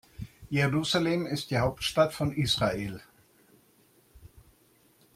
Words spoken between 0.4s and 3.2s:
Jerusalem ist die Hauptstadt von Israel.